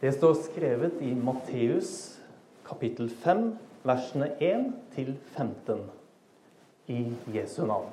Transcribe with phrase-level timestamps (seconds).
[0.00, 1.90] Det står skrevet i Matteus
[2.64, 3.50] kapittel 5,
[3.84, 5.82] versene 1 til 15
[6.88, 7.02] i
[7.34, 7.90] Jesu navn.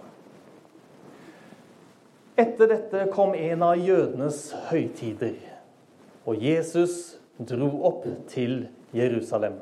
[2.40, 4.40] Etter dette kom en av jødenes
[4.70, 5.36] høytider,
[6.24, 9.60] og Jesus dro opp til Jerusalem.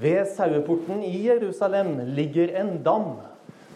[0.00, 3.18] Ved saueporten i Jerusalem ligger en dam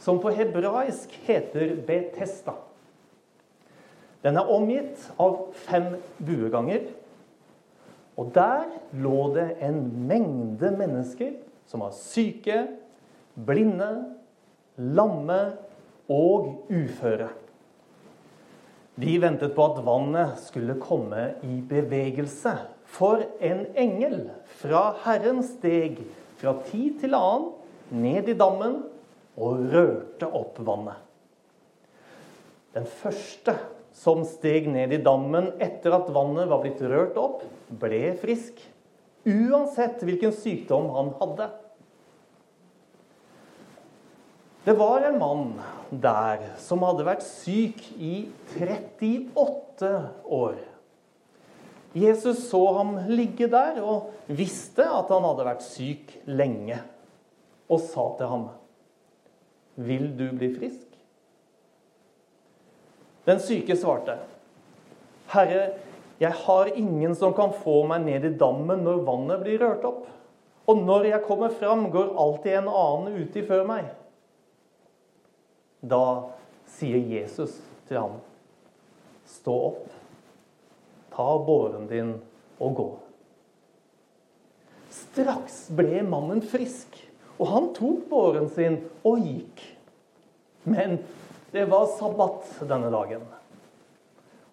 [0.00, 2.56] som på hebraisk heter Betesta.
[4.24, 6.86] Den er omgitt av fem bueganger.
[8.16, 11.34] Og der lå det en mengde mennesker
[11.68, 12.62] som var syke,
[13.34, 13.90] blinde,
[14.76, 15.40] lamme
[16.08, 17.28] og uføre.
[18.94, 22.54] De ventet på at vannet skulle komme i bevegelse.
[22.94, 24.28] For en engel
[24.60, 25.98] fra Herren steg
[26.38, 27.50] fra tid til annen
[28.04, 28.84] ned i dammen
[29.34, 31.00] og rørte opp vannet.
[32.74, 33.56] Den første
[33.94, 38.58] som steg ned i dammen etter at vannet var blitt rørt opp, ble frisk.
[39.24, 41.48] Uansett hvilken sykdom han hadde.
[44.64, 45.48] Det var en mann
[45.90, 49.90] der som hadde vært syk i 38
[50.24, 50.56] år.
[51.94, 56.80] Jesus så ham ligge der og visste at han hadde vært syk lenge,
[57.70, 58.48] og sa til ham,
[59.76, 60.83] 'Vil du bli frisk?'
[63.24, 64.18] Den syke svarte,
[65.32, 65.78] 'Herre,
[66.20, 70.06] jeg har ingen som kan få meg ned i dammen når vannet blir rørt opp.'
[70.66, 73.90] 'Og når jeg kommer fram, går alltid en annen uti før meg.'
[75.84, 76.30] Da
[76.66, 78.20] sier Jesus til ham,
[79.26, 79.88] 'Stå opp,
[81.12, 82.14] ta båren din
[82.60, 82.92] og gå.'
[84.94, 86.96] Straks ble mannen frisk,
[87.38, 89.62] og han tok båren sin og gikk.
[90.64, 90.98] Men
[91.54, 93.22] det var sabbat denne dagen.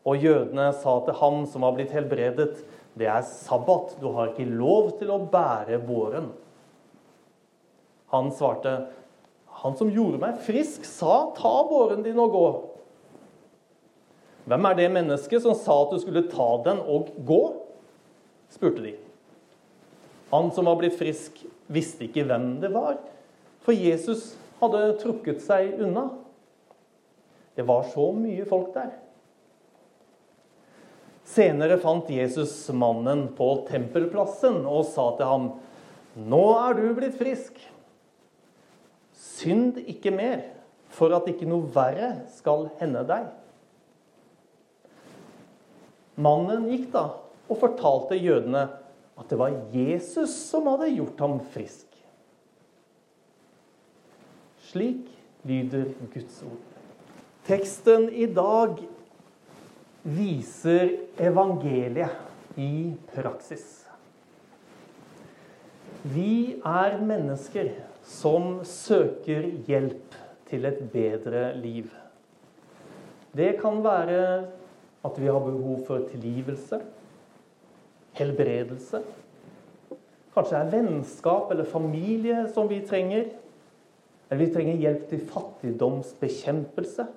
[0.06, 2.62] Og jødene sa til ham som var blitt helbredet,
[2.94, 6.30] det er sabbat, du har ikke lov til å bære båren.
[8.14, 8.76] Han svarte,
[9.64, 12.48] han som gjorde meg frisk, sa, ta båren din og gå.
[14.52, 17.42] Hvem er det mennesket som sa at du skulle ta den og gå?
[18.52, 18.98] spurte de.
[20.32, 21.40] Han som var blitt frisk,
[21.72, 22.98] visste ikke hvem det var,
[23.64, 26.10] for Jesus hadde trukket seg unna.
[27.56, 28.94] Det var så mye folk der.
[31.28, 35.52] Senere fant Jesus mannen på tempelplassen og sa til ham,
[36.16, 37.56] 'Nå er du blitt frisk.
[39.16, 40.42] Synd ikke mer,
[40.92, 43.30] for at ikke noe verre skal hende deg.'
[46.22, 47.06] Mannen gikk da
[47.48, 48.68] og fortalte jødene
[49.18, 51.88] at det var Jesus som hadde gjort ham frisk.
[54.72, 55.08] Slik
[55.48, 56.71] lyder Guds ord.
[57.48, 58.78] Teksten i dag
[60.06, 63.64] viser evangeliet i praksis.
[66.06, 67.72] Vi er mennesker
[68.06, 70.18] som søker hjelp
[70.50, 71.90] til et bedre liv.
[73.34, 74.22] Det kan være
[75.02, 76.78] at vi har behov for tilgivelse,
[78.20, 79.02] helbredelse.
[80.36, 83.32] Kanskje det er vennskap eller familie som vi trenger.
[84.30, 87.08] Eller vi trenger hjelp til fattigdomsbekjempelse.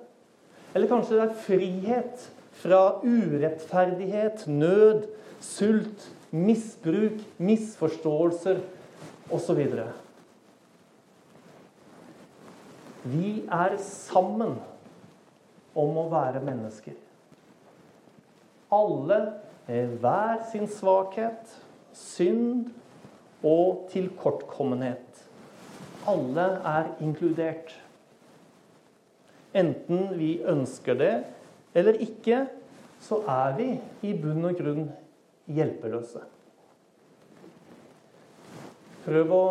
[0.75, 2.25] Eller kanskje det er frihet
[2.59, 5.05] fra urettferdighet, nød,
[5.39, 8.59] sult, misbruk, misforståelser
[9.31, 9.61] osv.
[13.05, 14.57] Vi er sammen
[15.75, 16.95] om å være mennesker.
[18.73, 19.19] Alle
[19.67, 21.55] med hver sin svakhet,
[21.95, 22.67] synd
[23.45, 25.23] og tilkortkommenhet.
[26.09, 27.71] Alle er inkludert.
[29.55, 31.13] Enten vi ønsker det
[31.75, 32.45] eller ikke,
[33.03, 33.69] så er vi
[34.07, 34.85] i bunn og grunn
[35.51, 36.23] hjelpeløse.
[39.05, 39.45] Prøv å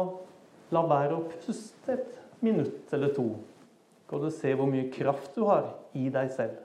[0.74, 3.28] la være å puste et minutt eller to.
[4.10, 6.60] Kan du se hvor mye kraft du har i deg selv.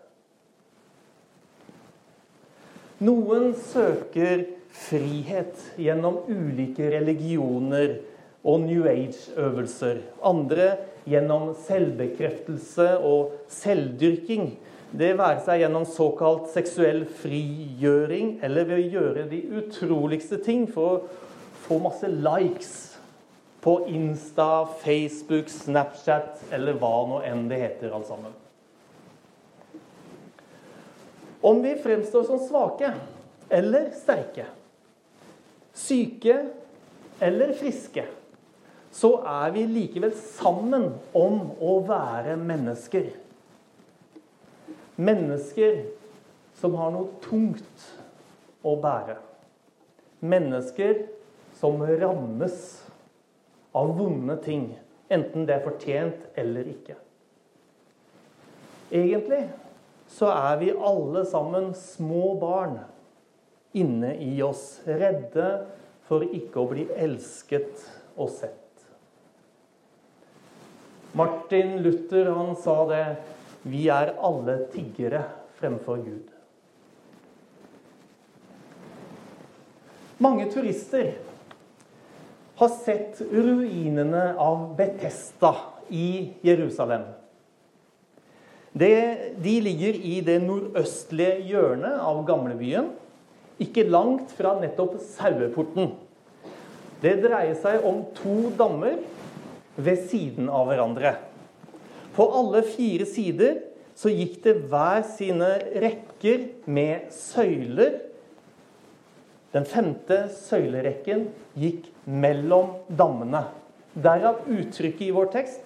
[3.00, 4.44] Noen søker
[4.75, 8.00] frihet gjennom ulike religioner
[8.44, 10.01] og New Age-øvelser.
[10.25, 10.74] Andre
[11.09, 14.51] gjennom selvbekreftelse og selvdyrking.
[14.89, 20.95] Det være seg gjennom såkalt seksuell frigjøring eller ved å gjøre de utroligste ting for
[20.95, 21.01] å
[21.67, 22.71] få masse likes
[23.61, 28.33] på Insta, Facebook, Snapchat eller hva nå enn det heter, alt sammen.
[31.41, 32.94] Om vi fremstår som svake
[33.50, 34.47] eller sterke,
[35.75, 36.39] syke
[37.23, 38.03] eller friske,
[38.91, 43.12] så er vi likevel sammen om å være mennesker.
[45.00, 45.83] Mennesker
[46.59, 47.86] som har noe tungt
[48.65, 49.19] å bære.
[50.19, 51.06] Mennesker
[51.59, 52.59] som rammes
[53.75, 54.71] av vonde ting,
[55.12, 56.97] enten det er fortjent eller ikke.
[58.89, 59.44] Egentlig
[60.09, 62.80] så er vi alle sammen små barn
[63.77, 65.50] inne i oss, redde
[66.09, 67.86] for ikke å bli elsket
[68.18, 68.69] og sett.
[71.11, 73.06] Martin Luther han sa det
[73.63, 75.23] Vi er alle tiggere
[75.59, 76.27] fremfor Gud.
[80.19, 81.13] Mange turister
[82.59, 85.53] har sett ruinene av Betesta
[85.89, 87.06] i Jerusalem.
[88.71, 92.91] Det, de ligger i det nordøstlige hjørnet av gamlebyen,
[93.59, 95.94] ikke langt fra nettopp saueporten.
[97.00, 99.00] Det dreier seg om to dammer
[99.79, 101.15] ved siden av hverandre.
[102.15, 103.61] På alle fire sider
[103.99, 105.49] så gikk det hver sine
[105.83, 107.97] rekker med søyler.
[109.55, 113.47] Den femte søylerekken gikk mellom dammene.
[113.97, 115.65] Derav uttrykket i vår tekst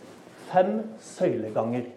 [0.50, 1.90] fem søyleganger.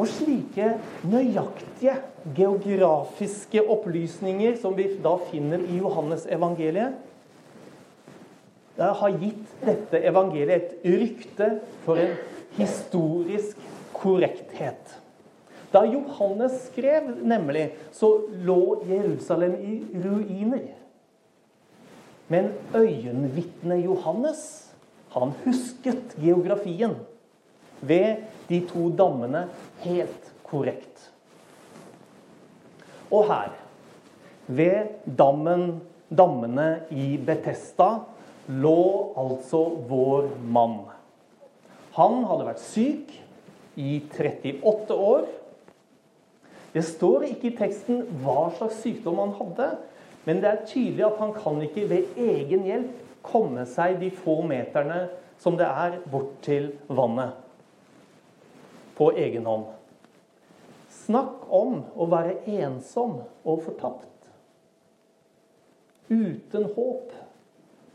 [0.00, 0.74] Og slike
[1.10, 1.98] nøyaktige
[2.36, 6.94] geografiske opplysninger som vi da finner i Johannes evangeliet,
[8.84, 11.50] har gitt dette evangeliet et rykte
[11.84, 12.16] for en
[12.56, 13.58] historisk
[13.92, 14.96] korrekthet.
[15.70, 18.08] Da Johannes skrev, nemlig, så
[18.42, 20.72] lå Jerusalem i ruiner.
[22.30, 24.42] Men øyenvitnet Johannes,
[25.14, 26.96] han husket geografien
[27.80, 29.48] ved de to dammene
[29.82, 31.10] helt korrekt.
[33.10, 33.54] Og her,
[34.46, 35.80] ved dammen,
[36.10, 38.00] dammene i Betesta,
[38.50, 40.80] lå altså vår mann.
[41.96, 43.12] Han hadde vært syk
[43.78, 45.28] i 38 år.
[46.74, 49.70] Det står ikke i teksten hva slags sykdom han hadde,
[50.26, 54.40] men det er tydelig at han kan ikke ved egen hjelp komme seg de få
[54.46, 55.06] meterne
[55.40, 57.36] som det er bort til vannet
[58.98, 59.70] på egen hånd.
[61.06, 64.06] Snakk om å være ensom og fortapt.
[66.10, 67.14] Uten håp.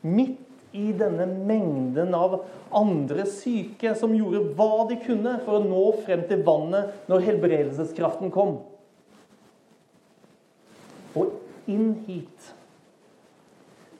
[0.01, 0.44] Midt
[0.75, 2.41] i denne mengden av
[2.75, 8.33] andre syke som gjorde hva de kunne for å nå frem til vannet når helbredelseskraften
[8.35, 8.57] kom.
[11.15, 12.51] Og inn hit,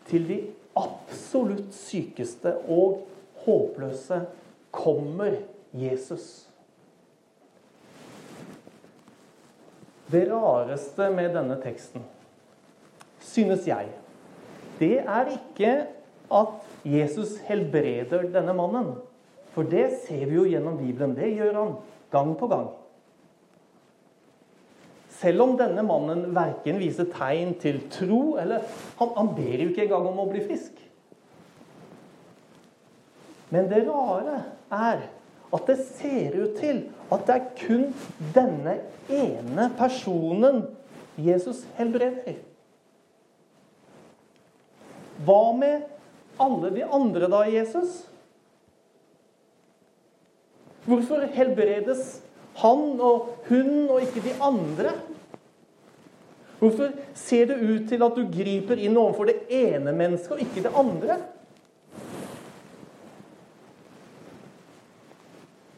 [0.06, 0.40] til de
[0.78, 3.06] absolutt sykeste og
[3.46, 4.26] håpløse,
[4.76, 5.40] kommer
[5.72, 6.46] Jesus.
[10.12, 12.04] Det rareste med denne teksten,
[13.24, 13.88] synes jeg,
[14.78, 15.72] det er ikke
[16.32, 18.96] at Jesus helbreder denne mannen.
[19.56, 21.16] For det ser vi jo gjennom Bibelen.
[21.16, 21.76] Det gjør han
[22.12, 22.72] gang på gang.
[25.16, 28.66] Selv om denne mannen verken viser tegn til tro eller
[29.00, 30.82] Han, han ber jo ikke engang om å bli frisk.
[33.54, 34.42] Men det rare
[34.74, 35.06] er
[35.56, 36.82] at det ser ut til
[37.14, 37.86] at det er kun
[38.36, 40.66] denne ene personen
[41.16, 42.42] Jesus helbreder.
[45.24, 45.95] Hva med
[46.42, 48.04] alle de andre da, Jesus?
[50.86, 52.20] Hvorfor helbredes
[52.62, 54.94] han og hun og ikke de andre?
[56.60, 60.64] Hvorfor ser det ut til at du griper inn overfor det ene mennesket og ikke
[60.66, 61.18] det andre?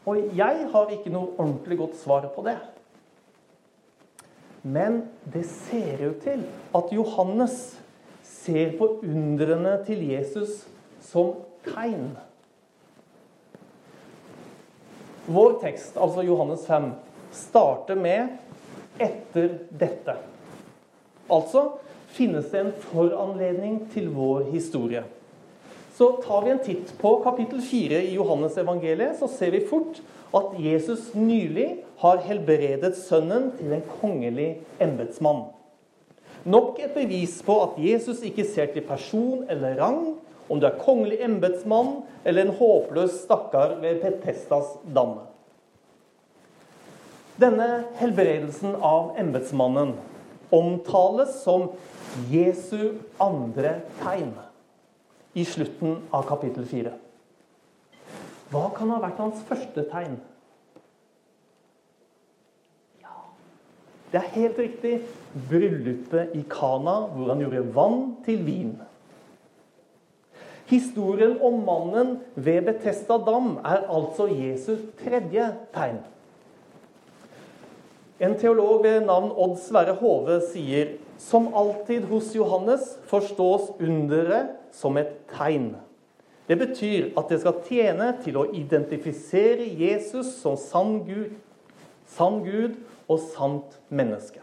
[0.08, 2.56] Og jeg har ikke noe ordentlig godt svar på det.
[4.62, 6.44] Men det ser ut til
[6.76, 7.58] at Johannes
[8.44, 10.62] ser på undrene til Jesus
[11.04, 11.34] som
[11.66, 12.10] tegn.
[15.28, 16.92] Vår tekst, altså Johannes 5,
[17.32, 18.38] starter med
[18.98, 20.16] 'etter dette'.
[21.30, 21.78] Altså
[22.08, 25.04] finnes det en foranledning til vår historie
[25.98, 29.98] så tar vi en titt på kapittel 4 i Johannes evangeliet, så ser vi fort
[30.36, 35.48] at Jesus nylig har helbredet sønnen til en kongelig embetsmann.
[36.46, 40.02] Nok et bevis på at Jesus ikke ser til person eller rang,
[40.48, 45.18] om du er kongelig embetsmann eller en håpløs stakkar ved Petestas dam.
[47.38, 49.92] Denne helbredelsen av embetsmannen
[50.54, 51.68] omtales som
[52.32, 54.32] Jesu andre tegn
[55.38, 56.94] i slutten av kapittel 4.
[58.48, 60.16] Hva kan ha vært hans første tegn?
[64.12, 64.94] Det er helt riktig
[65.50, 68.76] bryllupet i Kana, hvor han gjorde vann til vin.
[70.68, 76.00] Historien om mannen ved Betesta dam er altså Jesus tredje tegn.
[78.20, 84.96] En teolog ved navn Odd Sverre Hove sier som alltid hos Johannes forstås underet som
[84.98, 85.76] et tegn.
[86.48, 91.36] Det betyr at det skal tjene til å identifisere Jesus som sann Gud,
[92.14, 92.76] sann Gud
[93.08, 94.42] og sant menneske.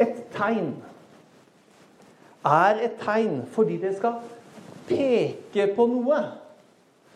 [0.00, 0.74] Et tegn
[2.44, 4.18] er et tegn fordi det skal
[4.88, 6.18] peke på noe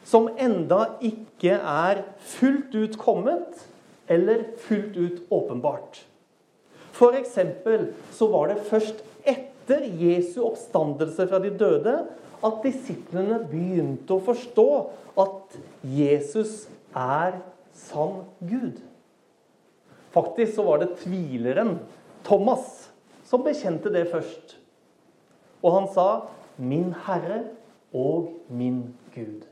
[0.08, 3.66] som enda ikke er fullt ut kommet
[4.08, 6.00] eller fullt ut åpenbart.
[6.97, 11.94] For så var det først etter Jesu oppstandelse fra de døde
[12.44, 14.68] at disiplene begynte å forstå
[15.18, 16.66] at Jesus
[16.97, 17.38] er
[17.78, 18.80] sann Gud.
[20.14, 21.76] Faktisk så var det tvileren
[22.26, 22.88] Thomas
[23.28, 24.56] som bekjente det først.
[25.62, 27.44] Og han sa 'Min Herre
[27.92, 29.47] og min Gud'.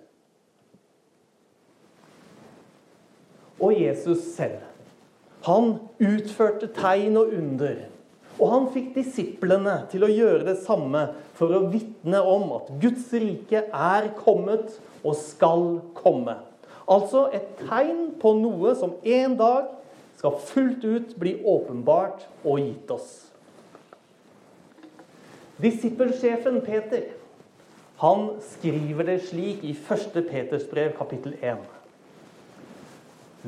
[3.60, 4.60] Og Jesus selv.
[5.42, 7.76] Han utførte tegn og under.
[8.40, 11.06] Og han fikk disiplene til å gjøre det samme
[11.38, 16.36] for å vitne om at Guds rike er kommet og skal komme.
[16.88, 19.72] Altså et tegn på noe som en dag
[20.16, 23.10] skal fullt ut bli åpenbart og gitt oss.
[25.62, 27.08] Disippelsjefen Peter
[27.96, 30.18] han skriver det slik i 1.
[30.28, 31.62] Peters brev, kapittel 1.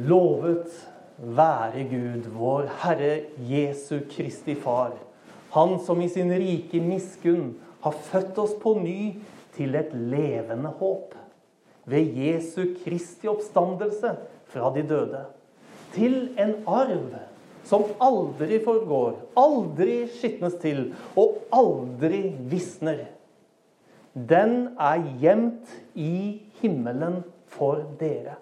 [0.09, 0.73] Lovet
[1.19, 3.13] være Gud, vår Herre
[3.45, 4.95] Jesu Kristi Far,
[5.53, 9.15] Han som i sin rike miskunn har født oss på ny
[9.57, 11.15] til et levende håp.
[11.89, 14.15] Ved Jesu Kristi oppstandelse
[14.53, 15.25] fra de døde.
[15.95, 17.15] Til en arv
[17.69, 23.07] som aldri forgår, aldri skitnes til og aldri visner.
[24.13, 28.39] Den er gjemt i himmelen for dere.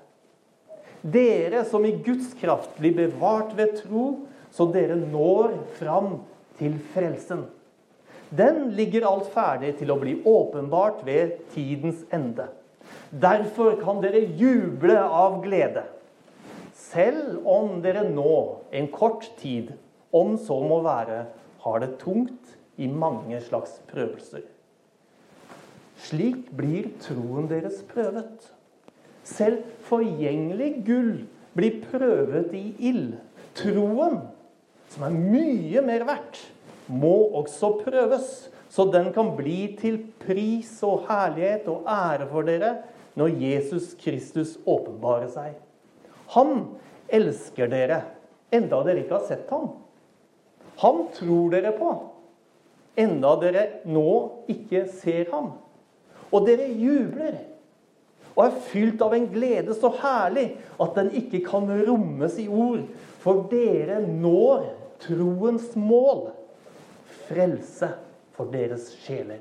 [1.03, 4.07] Dere som i Guds kraft blir bevart ved tro,
[4.51, 6.21] så dere når fram
[6.59, 7.45] til frelsen.
[8.31, 12.49] Den ligger alt ferdig til å bli åpenbart ved tidens ende.
[13.11, 15.85] Derfor kan dere juble av glede
[16.97, 18.37] selv om dere nå,
[18.71, 19.73] en kort tid,
[20.15, 21.25] om så må være,
[21.65, 24.45] har det tungt i mange slags prøvelser.
[26.07, 28.51] Slik blir troen deres prøvet.
[29.27, 31.15] Selv forgjengelig gull
[31.57, 33.17] blir prøvet i ild.
[33.57, 34.21] Troen,
[34.93, 36.43] som er mye mer verdt,
[36.87, 38.29] må også prøves,
[38.71, 42.75] så den kan bli til pris og herlighet og ære for dere
[43.17, 45.57] når Jesus Kristus åpenbarer seg.
[46.35, 46.53] Han
[47.09, 48.03] elsker dere,
[48.55, 49.71] enda dere ikke har sett ham.
[50.83, 51.91] Han tror dere på,
[53.01, 54.11] enda dere nå
[54.53, 55.55] ikke ser ham.
[56.35, 57.39] Og dere jubler
[58.37, 60.51] og er fylt av en glede så herlig
[60.83, 62.83] at den ikke kan rommes i ord,
[63.23, 64.67] for dere når
[65.01, 66.27] troens mål
[67.27, 67.89] frelse
[68.37, 69.41] for deres sjeler.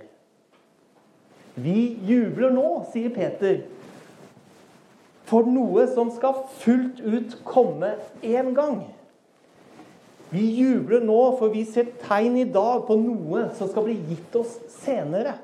[1.55, 3.61] Vi jubler nå, sier Peter,
[5.25, 8.83] for noe som skal fullt ut komme én gang.
[10.33, 14.35] Vi jubler nå, for vi ser tegn i dag på noe som skal bli gitt
[14.35, 15.37] oss senere.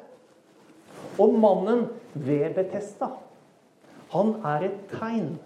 [1.21, 3.13] Og mannen ved Betesta,
[4.11, 5.37] han er et tegn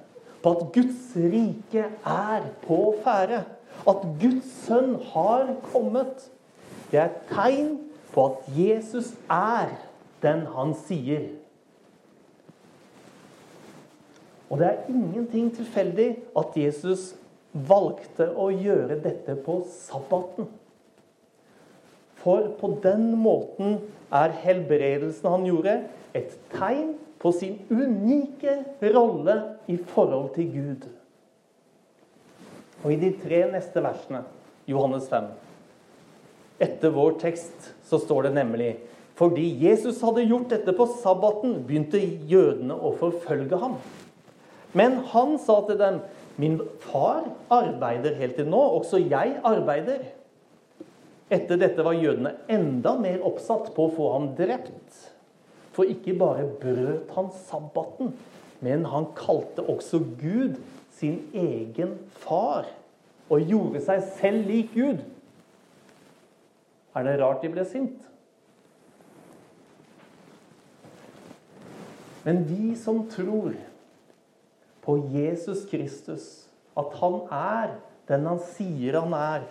[0.41, 3.43] på at Guds rike er på ferde.
[3.85, 6.25] At Guds sønn har kommet.
[6.89, 7.75] Det er et tegn
[8.15, 9.75] på at Jesus er
[10.25, 11.29] den han sier.
[14.49, 17.13] Og det er ingenting tilfeldig at Jesus
[17.55, 20.49] valgte å gjøre dette på sabbaten.
[22.25, 23.79] For på den måten
[24.13, 25.75] er helbredelsen han gjorde,
[26.15, 28.57] et tegn på sin unike
[28.95, 29.35] rolle
[29.71, 30.87] i forhold til Gud.
[32.83, 34.23] Og i de tre neste versene,
[34.69, 35.29] Johannes 5,
[36.61, 38.69] etter vår tekst, så står det nemlig
[39.15, 43.77] fordi Jesus hadde gjort dette på sabbaten, begynte jødene å forfølge ham.
[44.75, 46.01] Men han sa til dem,
[46.37, 48.59] 'Min far arbeider helt til nå.
[48.59, 50.03] Også jeg arbeider.'
[51.31, 55.11] Etter dette var jødene enda mer oppsatt på å få ham drept.
[55.71, 58.13] For ikke bare brøt han sabbaten,
[58.61, 60.59] men han kalte også Gud
[60.91, 62.65] sin egen far.
[63.29, 65.01] Og gjorde seg selv lik Gud.
[66.95, 67.97] Er det rart de ble sint?
[72.25, 73.53] Men vi som tror
[74.85, 76.25] på Jesus Kristus.
[76.75, 77.75] At han er
[78.09, 79.45] den han sier han er.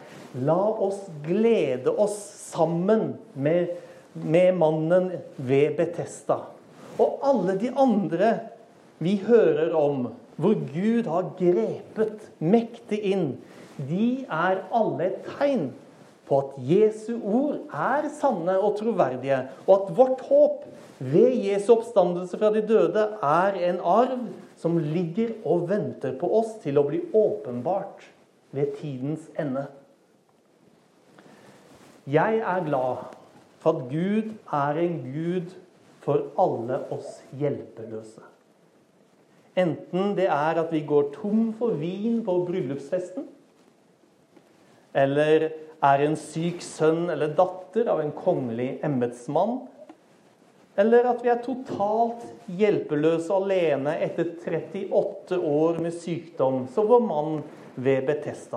[0.47, 2.16] La oss glede oss
[2.52, 3.73] sammen med,
[4.14, 6.45] med mannen ved Betesta.
[7.02, 8.35] Og alle de andre
[9.02, 13.26] vi hører om hvor Gud har grepet mektig inn,
[13.78, 15.69] de er alle et tegn
[16.26, 20.64] på at Jesu ord er sanne og troverdige, og at vårt håp
[20.98, 24.28] ved Jesu oppstandelse fra de døde er en arv
[24.60, 28.06] som ligger og venter på oss til å bli åpenbart
[28.54, 29.66] ved tidens ende.
[32.06, 33.10] Jeg er glad
[33.64, 35.54] for at Gud er en Gud
[36.04, 38.22] for alle oss hjelpeløse.
[39.56, 43.28] Enten det er at vi går tom for vin på bryllupsfesten,
[44.94, 45.48] eller
[45.84, 49.62] er en syk sønn eller datter av en kongelig embetsmann,
[50.76, 57.43] eller at vi er totalt hjelpeløse alene etter 38 år med sykdom, som vår mann
[57.75, 58.52] ved Betesta.